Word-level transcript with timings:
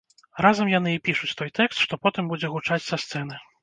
Разам 0.45 0.71
яны 0.71 0.93
і 0.95 1.03
пішуць 1.11 1.31
той 1.43 1.53
тэкст, 1.61 1.77
што 1.87 2.03
потым 2.09 2.25
будзе 2.35 2.47
гучаць 2.59 2.85
са 2.91 2.97
сцэны. 3.09 3.45